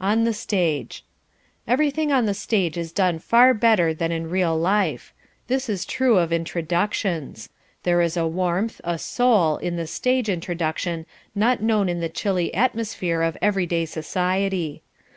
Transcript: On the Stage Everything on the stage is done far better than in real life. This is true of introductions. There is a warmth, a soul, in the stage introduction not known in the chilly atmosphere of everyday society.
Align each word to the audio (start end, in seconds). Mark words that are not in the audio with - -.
On 0.00 0.22
the 0.22 0.32
Stage 0.32 1.04
Everything 1.66 2.12
on 2.12 2.26
the 2.26 2.32
stage 2.32 2.78
is 2.78 2.92
done 2.92 3.18
far 3.18 3.52
better 3.52 3.92
than 3.92 4.12
in 4.12 4.30
real 4.30 4.56
life. 4.56 5.12
This 5.48 5.68
is 5.68 5.84
true 5.84 6.16
of 6.18 6.32
introductions. 6.32 7.48
There 7.82 8.00
is 8.00 8.16
a 8.16 8.24
warmth, 8.24 8.80
a 8.84 8.98
soul, 8.98 9.56
in 9.56 9.74
the 9.74 9.88
stage 9.88 10.28
introduction 10.28 11.06
not 11.34 11.60
known 11.60 11.88
in 11.88 11.98
the 11.98 12.08
chilly 12.08 12.54
atmosphere 12.54 13.22
of 13.22 13.36
everyday 13.42 13.84
society. 13.84 14.84